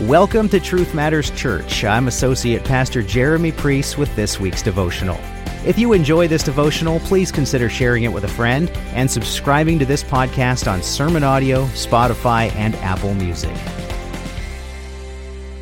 Welcome 0.00 0.48
to 0.48 0.58
Truth 0.58 0.92
Matters 0.92 1.30
Church. 1.30 1.84
I'm 1.84 2.08
Associate 2.08 2.62
Pastor 2.64 3.00
Jeremy 3.00 3.52
Priest 3.52 3.96
with 3.96 4.14
this 4.16 4.40
week's 4.40 4.60
devotional. 4.60 5.16
If 5.64 5.78
you 5.78 5.92
enjoy 5.92 6.26
this 6.26 6.42
devotional, 6.42 6.98
please 6.98 7.30
consider 7.30 7.70
sharing 7.70 8.02
it 8.02 8.12
with 8.12 8.24
a 8.24 8.28
friend 8.28 8.68
and 8.94 9.08
subscribing 9.08 9.78
to 9.78 9.86
this 9.86 10.02
podcast 10.02 10.70
on 10.70 10.82
Sermon 10.82 11.22
Audio, 11.22 11.66
Spotify, 11.66 12.52
and 12.56 12.74
Apple 12.78 13.14
Music. 13.14 13.54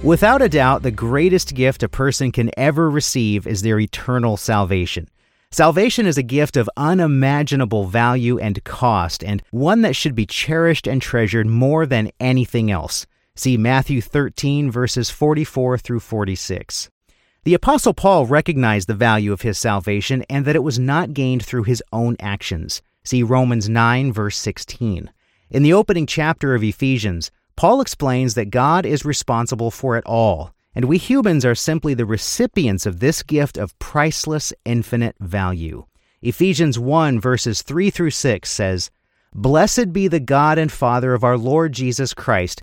Without 0.03 0.41
a 0.41 0.49
doubt, 0.49 0.83
the 0.83 0.91
greatest 0.91 1.55
gift 1.55 1.83
a 1.83 1.89
person 1.91 2.33
can 2.33 2.51
ever 2.57 2.89
receive 2.89 3.47
is 3.47 3.61
their 3.61 3.79
eternal 3.79 4.39
salvation. 4.39 5.11
Salvation 5.51 6.07
is 6.07 6.17
a 6.17 6.23
gift 6.23 6.57
of 6.57 6.71
unimaginable 6.79 7.85
value 7.85 8.39
and 8.39 8.65
cost, 8.65 9.23
and 9.23 9.43
one 9.51 9.83
that 9.83 9.95
should 9.95 10.15
be 10.15 10.25
cherished 10.25 10.87
and 10.87 11.03
treasured 11.03 11.47
more 11.47 11.85
than 11.85 12.11
anything 12.19 12.71
else. 12.71 13.07
See 13.35 13.57
Matthew 13.57 14.03
13, 14.03 14.71
verses 14.71 15.09
44 15.09 15.79
through 15.79 16.01
46. 16.01 16.91
The 17.45 17.55
Apostle 17.55 17.95
Paul 17.95 18.27
recognized 18.27 18.89
the 18.89 18.95
value 18.95 19.33
of 19.33 19.41
his 19.41 19.59
salvation 19.59 20.23
and 20.29 20.45
that 20.45 20.55
it 20.55 20.63
was 20.63 20.79
not 20.79 21.15
gained 21.15 21.43
through 21.43 21.63
his 21.63 21.83
own 21.95 22.17
actions. 22.21 22.83
See 23.05 23.23
Romans 23.23 23.71
9, 23.71 24.13
verse 24.13 24.37
16. 24.37 25.11
In 25.51 25.63
the 25.63 25.73
opening 25.73 26.07
chapter 26.07 26.55
of 26.55 26.63
Ephesians, 26.63 27.31
Paul 27.57 27.81
explains 27.81 28.35
that 28.35 28.51
God 28.51 28.85
is 28.85 29.07
responsible 29.07 29.71
for 29.71 29.97
it 29.97 30.05
all, 30.05 30.53
and 30.75 30.85
we 30.85 30.99
humans 30.99 31.47
are 31.47 31.55
simply 31.55 31.95
the 31.95 32.05
recipients 32.05 32.85
of 32.85 33.01
this 33.01 33.23
gift 33.23 33.57
of 33.57 33.79
priceless, 33.79 34.53
infinite 34.67 35.17
value. 35.21 35.87
Ephesians 36.21 36.79
1, 36.79 37.19
verses 37.19 37.63
3 37.63 37.89
through 37.89 38.11
6 38.11 38.51
says, 38.51 38.91
Blessed 39.35 39.95
be 39.95 40.07
the 40.07 40.21
God 40.21 40.59
and 40.59 40.71
Father 40.71 41.15
of 41.15 41.25
our 41.25 41.39
Lord 41.39 41.73
Jesus 41.73 42.13
Christ 42.13 42.63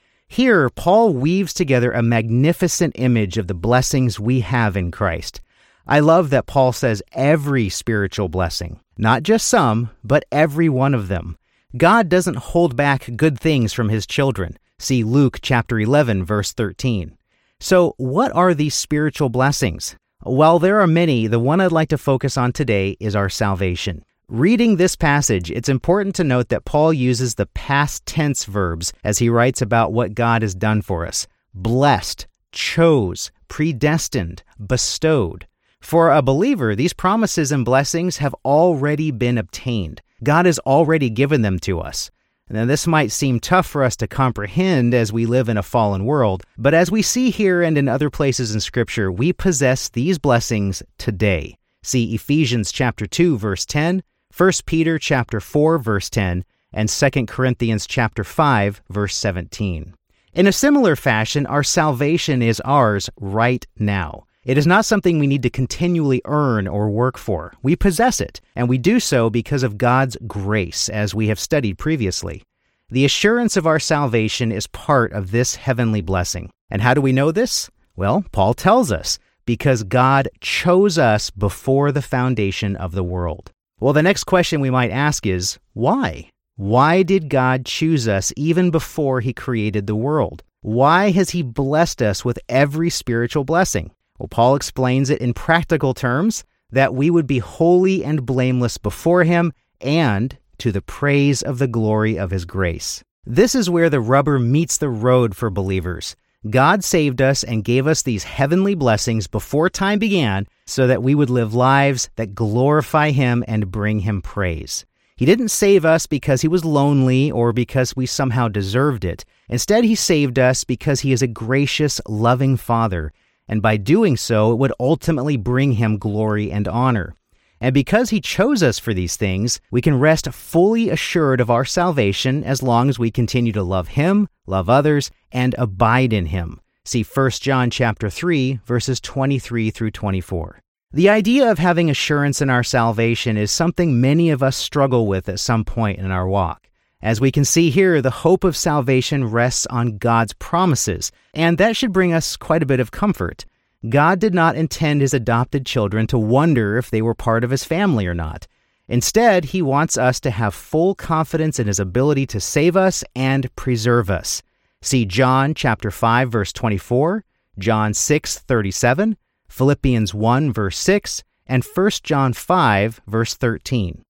Here, 0.31 0.69
Paul 0.69 1.11
weaves 1.11 1.53
together 1.53 1.91
a 1.91 2.01
magnificent 2.01 2.93
image 2.97 3.37
of 3.37 3.47
the 3.47 3.53
blessings 3.53 4.17
we 4.17 4.39
have 4.39 4.77
in 4.77 4.89
Christ. 4.89 5.41
I 5.85 5.99
love 5.99 6.29
that 6.29 6.45
Paul 6.45 6.71
says 6.71 7.03
every 7.11 7.67
spiritual 7.67 8.29
blessing, 8.29 8.79
not 8.97 9.23
just 9.23 9.49
some, 9.49 9.89
but 10.05 10.23
every 10.31 10.69
one 10.69 10.93
of 10.93 11.09
them. 11.09 11.37
God 11.75 12.07
doesn't 12.07 12.37
hold 12.37 12.77
back 12.77 13.09
good 13.17 13.41
things 13.41 13.73
from 13.73 13.89
his 13.89 14.07
children. 14.07 14.57
See 14.79 15.03
Luke 15.03 15.39
chapter 15.41 15.77
11 15.77 16.23
verse 16.23 16.53
13. 16.53 17.17
So, 17.59 17.93
what 17.97 18.31
are 18.31 18.53
these 18.53 18.73
spiritual 18.73 19.27
blessings? 19.27 19.97
While 20.21 20.59
there 20.59 20.79
are 20.79 20.87
many, 20.87 21.27
the 21.27 21.39
one 21.39 21.59
I'd 21.59 21.73
like 21.73 21.89
to 21.89 21.97
focus 21.97 22.37
on 22.37 22.53
today 22.53 22.95
is 23.01 23.17
our 23.17 23.27
salvation. 23.27 24.05
Reading 24.31 24.77
this 24.77 24.95
passage, 24.95 25.51
it's 25.51 25.67
important 25.67 26.15
to 26.15 26.23
note 26.23 26.47
that 26.47 26.63
Paul 26.63 26.93
uses 26.93 27.35
the 27.35 27.47
past 27.47 28.05
tense 28.05 28.45
verbs 28.45 28.93
as 29.03 29.17
he 29.17 29.27
writes 29.27 29.61
about 29.61 29.91
what 29.91 30.15
God 30.15 30.41
has 30.41 30.55
done 30.55 30.81
for 30.81 31.05
us 31.05 31.27
blessed, 31.53 32.27
chose, 32.53 33.29
predestined, 33.49 34.41
bestowed. 34.65 35.47
For 35.81 36.11
a 36.11 36.21
believer, 36.21 36.77
these 36.77 36.93
promises 36.93 37.51
and 37.51 37.65
blessings 37.65 38.19
have 38.19 38.33
already 38.45 39.11
been 39.11 39.37
obtained. 39.37 40.01
God 40.23 40.45
has 40.45 40.59
already 40.59 41.09
given 41.09 41.41
them 41.41 41.59
to 41.59 41.81
us. 41.81 42.09
Now, 42.49 42.63
this 42.63 42.87
might 42.87 43.11
seem 43.11 43.41
tough 43.41 43.67
for 43.67 43.83
us 43.83 43.97
to 43.97 44.07
comprehend 44.07 44.93
as 44.93 45.11
we 45.11 45.25
live 45.25 45.49
in 45.49 45.57
a 45.57 45.61
fallen 45.61 46.05
world, 46.05 46.43
but 46.57 46.73
as 46.73 46.89
we 46.89 47.01
see 47.01 47.31
here 47.31 47.61
and 47.61 47.77
in 47.77 47.89
other 47.89 48.09
places 48.09 48.53
in 48.53 48.61
Scripture, 48.61 49.11
we 49.11 49.33
possess 49.33 49.89
these 49.89 50.17
blessings 50.17 50.81
today. 50.97 51.57
See 51.83 52.13
Ephesians 52.15 52.71
chapter 52.71 53.07
2 53.07 53.37
verse 53.37 53.65
10, 53.65 54.03
1 54.35 54.51
Peter 54.65 54.97
chapter 54.97 55.41
4 55.41 55.77
verse 55.77 56.09
10 56.09 56.45
and 56.71 56.87
2 56.87 57.25
Corinthians 57.25 57.85
chapter 57.85 58.23
5 58.23 58.81
verse 58.89 59.15
17. 59.15 59.93
In 60.33 60.47
a 60.47 60.53
similar 60.53 60.95
fashion, 60.95 61.45
our 61.45 61.63
salvation 61.63 62.41
is 62.41 62.61
ours 62.61 63.09
right 63.19 63.67
now. 63.77 64.23
It 64.45 64.57
is 64.57 64.65
not 64.65 64.85
something 64.85 65.19
we 65.19 65.27
need 65.27 65.43
to 65.43 65.49
continually 65.49 66.21
earn 66.23 66.65
or 66.65 66.89
work 66.89 67.17
for. 67.17 67.53
We 67.61 67.75
possess 67.75 68.21
it, 68.21 68.39
and 68.55 68.69
we 68.69 68.77
do 68.77 69.01
so 69.01 69.29
because 69.29 69.63
of 69.63 69.77
God's 69.77 70.15
grace, 70.25 70.87
as 70.87 71.13
we 71.13 71.27
have 71.27 71.39
studied 71.39 71.77
previously. 71.77 72.41
The 72.89 73.03
assurance 73.03 73.57
of 73.57 73.67
our 73.67 73.79
salvation 73.79 74.51
is 74.51 74.65
part 74.67 75.11
of 75.11 75.31
this 75.31 75.55
heavenly 75.55 76.01
blessing. 76.01 76.49
And 76.69 76.81
how 76.81 76.93
do 76.93 77.01
we 77.01 77.11
know 77.11 77.31
this? 77.31 77.69
Well, 77.97 78.23
Paul 78.31 78.53
tells 78.53 78.91
us 78.91 79.19
because 79.45 79.83
God 79.83 80.29
chose 80.39 80.97
us 80.97 81.29
before 81.29 81.91
the 81.91 82.01
foundation 82.01 82.77
of 82.77 82.93
the 82.93 83.03
world. 83.03 83.51
Well, 83.81 83.93
the 83.93 84.03
next 84.03 84.25
question 84.25 84.61
we 84.61 84.69
might 84.69 84.91
ask 84.91 85.25
is 85.25 85.57
why? 85.73 86.29
Why 86.55 87.01
did 87.01 87.31
God 87.31 87.65
choose 87.65 88.07
us 88.07 88.31
even 88.37 88.69
before 88.69 89.21
He 89.21 89.33
created 89.33 89.87
the 89.87 89.95
world? 89.95 90.43
Why 90.61 91.09
has 91.09 91.31
He 91.31 91.41
blessed 91.41 91.99
us 91.99 92.23
with 92.23 92.37
every 92.47 92.91
spiritual 92.91 93.43
blessing? 93.43 93.89
Well, 94.19 94.27
Paul 94.27 94.55
explains 94.55 95.09
it 95.09 95.19
in 95.19 95.33
practical 95.33 95.95
terms 95.95 96.43
that 96.69 96.93
we 96.93 97.09
would 97.09 97.25
be 97.25 97.39
holy 97.39 98.05
and 98.05 98.23
blameless 98.23 98.77
before 98.77 99.23
Him 99.23 99.51
and 99.81 100.37
to 100.59 100.71
the 100.71 100.83
praise 100.83 101.41
of 101.41 101.57
the 101.57 101.67
glory 101.67 102.19
of 102.19 102.29
His 102.29 102.45
grace. 102.45 103.03
This 103.25 103.55
is 103.55 103.67
where 103.67 103.89
the 103.89 103.99
rubber 103.99 104.37
meets 104.37 104.77
the 104.77 104.89
road 104.89 105.35
for 105.35 105.49
believers. 105.49 106.15
God 106.49 106.83
saved 106.83 107.21
us 107.21 107.43
and 107.43 107.63
gave 107.63 107.85
us 107.85 108.01
these 108.01 108.23
heavenly 108.23 108.73
blessings 108.73 109.27
before 109.27 109.69
time 109.69 109.99
began 109.99 110.47
so 110.65 110.87
that 110.87 111.03
we 111.03 111.13
would 111.13 111.29
live 111.29 111.53
lives 111.53 112.09
that 112.15 112.33
glorify 112.33 113.11
Him 113.11 113.43
and 113.47 113.69
bring 113.69 113.99
Him 113.99 114.23
praise. 114.23 114.83
He 115.15 115.27
didn't 115.27 115.49
save 115.49 115.85
us 115.85 116.07
because 116.07 116.41
He 116.41 116.47
was 116.47 116.65
lonely 116.65 117.29
or 117.29 117.53
because 117.53 117.95
we 117.95 118.07
somehow 118.07 118.47
deserved 118.47 119.05
it. 119.05 119.23
Instead, 119.49 119.83
He 119.83 119.93
saved 119.93 120.39
us 120.39 120.63
because 120.63 121.01
He 121.01 121.11
is 121.11 121.21
a 121.21 121.27
gracious, 121.27 122.01
loving 122.07 122.57
Father, 122.57 123.13
and 123.47 123.61
by 123.61 123.77
doing 123.77 124.17
so, 124.17 124.51
it 124.51 124.57
would 124.57 124.73
ultimately 124.79 125.37
bring 125.37 125.73
Him 125.73 125.99
glory 125.99 126.51
and 126.51 126.67
honor. 126.67 127.13
And 127.61 127.75
because 127.75 128.09
He 128.09 128.19
chose 128.19 128.63
us 128.63 128.79
for 128.79 128.93
these 128.93 129.15
things, 129.15 129.61
we 129.69 129.81
can 129.81 129.99
rest 129.99 130.27
fully 130.33 130.89
assured 130.89 131.39
of 131.39 131.51
our 131.51 131.63
salvation 131.63 132.43
as 132.43 132.63
long 132.63 132.89
as 132.89 132.97
we 132.97 133.11
continue 133.11 133.53
to 133.53 133.63
love 133.63 133.89
Him, 133.89 134.27
love 134.47 134.67
others, 134.67 135.11
and 135.31 135.53
abide 135.59 136.11
in 136.11 136.25
Him. 136.25 136.59
See 136.83 137.03
1 137.03 137.29
John 137.31 137.69
chapter 137.69 138.09
3 138.09 138.61
verses 138.65 138.99
23 138.99 139.69
through 139.69 139.91
24. 139.91 140.59
The 140.91 141.09
idea 141.09 141.49
of 141.49 141.59
having 141.59 141.89
assurance 141.89 142.41
in 142.41 142.49
our 142.49 142.63
salvation 142.63 143.37
is 143.37 143.51
something 143.51 144.01
many 144.01 144.31
of 144.31 144.41
us 144.41 144.57
struggle 144.57 145.07
with 145.07 145.29
at 145.29 145.39
some 145.39 145.63
point 145.63 145.99
in 145.99 146.09
our 146.09 146.27
walk. 146.27 146.67
As 147.03 147.21
we 147.21 147.31
can 147.31 147.45
see 147.45 147.69
here, 147.69 148.01
the 148.01 148.09
hope 148.09 148.43
of 148.43 148.57
salvation 148.57 149.25
rests 149.25 149.65
on 149.67 149.97
God's 149.97 150.33
promises, 150.33 151.11
and 151.33 151.57
that 151.59 151.77
should 151.77 151.93
bring 151.93 152.11
us 152.11 152.35
quite 152.35 152.61
a 152.61 152.65
bit 152.67 152.79
of 152.79 152.91
comfort. 152.91 153.45
God 153.89 154.19
did 154.19 154.33
not 154.35 154.55
intend 154.55 155.01
his 155.01 155.13
adopted 155.13 155.65
children 155.65 156.05
to 156.07 156.19
wonder 156.19 156.77
if 156.77 156.91
they 156.91 157.01
were 157.01 157.15
part 157.15 157.43
of 157.43 157.49
his 157.49 157.63
family 157.63 158.05
or 158.05 158.13
not. 158.13 158.47
Instead, 158.87 159.45
he 159.45 159.61
wants 159.61 159.97
us 159.97 160.19
to 160.19 160.29
have 160.29 160.53
full 160.53 160.93
confidence 160.93 161.59
in 161.59 161.65
his 161.65 161.79
ability 161.79 162.27
to 162.27 162.39
save 162.39 162.77
us 162.77 163.03
and 163.15 163.53
preserve 163.55 164.11
us. 164.11 164.43
See 164.81 165.05
John 165.05 165.55
chapter 165.55 165.89
5 165.89 166.31
verse 166.31 166.53
24, 166.53 167.23
John 167.57 167.93
6:37, 167.93 169.15
Philippians 169.47 170.13
1 170.13 170.53
verse 170.53 170.77
6, 170.77 171.23
and 171.47 171.63
1 171.63 171.89
John 172.03 172.33
5 172.33 173.01
verse 173.07 173.33
13. 173.33 174.03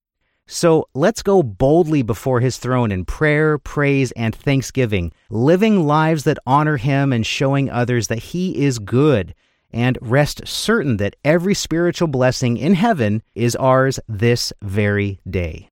So 0.48 0.90
let's 0.94 1.24
go 1.24 1.42
boldly 1.44 2.02
before 2.02 2.42
his 2.42 2.58
throne 2.58 2.92
in 2.92 3.06
prayer, 3.06 3.58
praise, 3.58 4.12
and 4.14 4.36
thanksgiving, 4.36 5.14
living 5.30 5.88
lives 5.88 6.26
that 6.26 6.40
honor 6.46 6.76
him 6.76 7.14
and 7.14 7.26
showing 7.26 7.70
others 7.70 8.08
that 8.08 8.20
he 8.20 8.66
is 8.66 8.80
good 8.80 9.34
and 9.74 9.98
rest 10.02 10.48
certain 10.48 10.98
that 10.98 11.16
every 11.24 11.54
spiritual 11.54 12.08
blessing 12.08 12.58
in 12.58 12.74
heaven 12.74 13.24
is 13.36 13.56
ours 13.56 14.00
this 14.08 14.54
very 14.62 15.20
day. 15.30 15.70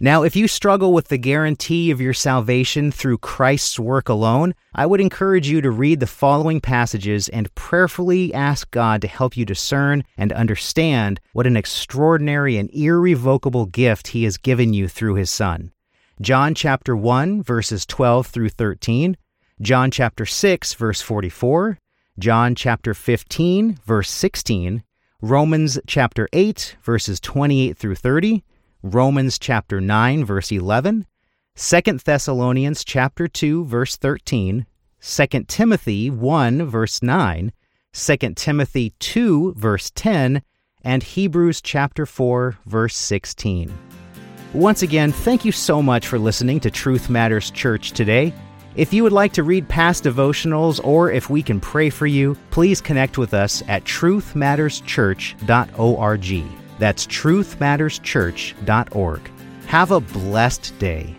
Now, 0.00 0.22
if 0.22 0.36
you 0.36 0.46
struggle 0.46 0.92
with 0.92 1.08
the 1.08 1.18
guarantee 1.18 1.90
of 1.90 2.00
your 2.00 2.14
salvation 2.14 2.92
through 2.92 3.18
Christ's 3.18 3.80
work 3.80 4.08
alone, 4.08 4.54
I 4.72 4.86
would 4.86 5.00
encourage 5.00 5.48
you 5.48 5.60
to 5.60 5.72
read 5.72 5.98
the 5.98 6.06
following 6.06 6.60
passages 6.60 7.28
and 7.28 7.52
prayerfully 7.56 8.32
ask 8.32 8.70
God 8.70 9.02
to 9.02 9.08
help 9.08 9.36
you 9.36 9.44
discern 9.44 10.04
and 10.16 10.32
understand 10.32 11.20
what 11.32 11.48
an 11.48 11.56
extraordinary 11.56 12.56
and 12.58 12.70
irrevocable 12.72 13.66
gift 13.66 14.08
He 14.08 14.22
has 14.22 14.36
given 14.36 14.72
you 14.72 14.86
through 14.86 15.16
His 15.16 15.30
Son. 15.30 15.72
John 16.20 16.54
chapter 16.54 16.96
1, 16.96 17.42
verses 17.42 17.84
12 17.84 18.28
through 18.28 18.50
13, 18.50 19.16
John 19.60 19.90
chapter 19.90 20.24
6, 20.24 20.74
verse 20.74 21.00
44, 21.00 21.76
John 22.18 22.56
chapter 22.56 22.94
15, 22.94 23.78
verse 23.86 24.10
16, 24.10 24.82
Romans 25.22 25.78
chapter 25.86 26.28
8, 26.32 26.76
verses 26.82 27.20
28 27.20 27.76
through 27.76 27.94
30, 27.94 28.42
Romans 28.82 29.38
chapter 29.38 29.80
9, 29.80 30.24
verse 30.24 30.50
11, 30.50 31.06
2 31.54 31.80
Thessalonians 32.04 32.82
chapter 32.82 33.28
2, 33.28 33.64
verse 33.66 33.94
13, 33.94 34.66
2 35.00 35.26
Timothy 35.46 36.10
1, 36.10 36.66
verse 36.66 37.02
9, 37.04 37.52
2 37.92 38.16
Timothy 38.34 38.94
2, 38.98 39.54
verse 39.54 39.92
10, 39.94 40.42
and 40.82 41.02
Hebrews 41.04 41.60
chapter 41.60 42.04
4, 42.04 42.58
verse 42.66 42.96
16. 42.96 43.72
Once 44.54 44.82
again, 44.82 45.12
thank 45.12 45.44
you 45.44 45.52
so 45.52 45.80
much 45.80 46.08
for 46.08 46.18
listening 46.18 46.58
to 46.60 46.70
Truth 46.70 47.08
Matters 47.08 47.52
Church 47.52 47.92
today. 47.92 48.32
If 48.78 48.92
you 48.92 49.02
would 49.02 49.12
like 49.12 49.32
to 49.32 49.42
read 49.42 49.68
past 49.68 50.04
devotionals 50.04 50.80
or 50.84 51.10
if 51.10 51.28
we 51.28 51.42
can 51.42 51.58
pray 51.58 51.90
for 51.90 52.06
you, 52.06 52.36
please 52.52 52.80
connect 52.80 53.18
with 53.18 53.34
us 53.34 53.60
at 53.66 53.82
truthmatterschurch.org. 53.82 56.44
That's 56.78 57.06
truthmatterschurch.org. 57.08 59.30
Have 59.66 59.90
a 59.90 59.98
blessed 59.98 60.78
day. 60.78 61.17